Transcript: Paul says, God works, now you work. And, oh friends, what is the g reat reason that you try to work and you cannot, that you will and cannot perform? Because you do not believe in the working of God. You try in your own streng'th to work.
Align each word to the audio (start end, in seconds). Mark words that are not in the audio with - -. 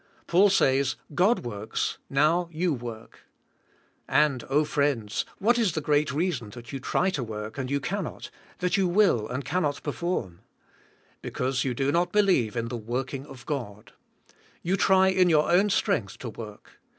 Paul 0.25 0.49
says, 0.49 0.95
God 1.13 1.45
works, 1.45 1.99
now 2.09 2.49
you 2.51 2.73
work. 2.73 3.19
And, 4.07 4.43
oh 4.49 4.63
friends, 4.65 5.25
what 5.37 5.59
is 5.59 5.73
the 5.73 5.79
g 5.79 5.91
reat 5.91 6.11
reason 6.11 6.49
that 6.49 6.73
you 6.73 6.79
try 6.79 7.11
to 7.11 7.23
work 7.23 7.59
and 7.59 7.69
you 7.69 7.79
cannot, 7.79 8.31
that 8.61 8.77
you 8.77 8.87
will 8.87 9.27
and 9.29 9.45
cannot 9.45 9.83
perform? 9.83 10.39
Because 11.21 11.63
you 11.63 11.75
do 11.75 11.91
not 11.91 12.11
believe 12.11 12.55
in 12.57 12.69
the 12.69 12.77
working 12.77 13.27
of 13.27 13.45
God. 13.45 13.91
You 14.63 14.75
try 14.75 15.09
in 15.09 15.29
your 15.29 15.51
own 15.51 15.69
streng'th 15.69 16.17
to 16.17 16.29
work. 16.29 16.79